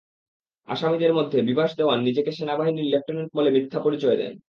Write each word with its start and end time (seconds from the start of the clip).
আসামিদের 0.67 1.13
মধ্যে 1.13 1.37
বিভাস 1.41 1.71
দেওয়ান 1.77 1.99
নিজেকে 2.01 2.31
সেনাবাহিনীর 2.31 2.91
লেফটেন্যান্ট 2.93 3.31
বলে 3.37 3.49
মিথ্যা 3.51 3.79
পরিচয় 3.79 4.17
দেন। 4.17 4.33